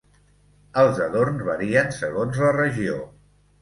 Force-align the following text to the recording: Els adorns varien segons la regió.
Els 0.85 1.03
adorns 1.09 1.45
varien 1.51 1.95
segons 2.01 2.43
la 2.47 2.53
regió. 2.61 3.03